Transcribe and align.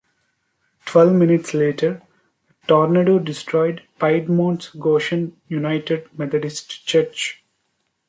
Twelve 0.87 1.13
minutes 1.13 1.53
later, 1.53 2.01
the 2.61 2.67
tornado 2.67 3.19
destroyed 3.19 3.83
Piedmont's 3.99 4.69
Goshen 4.69 5.39
United 5.47 6.09
Methodist 6.17 6.87
Church. 6.87 7.43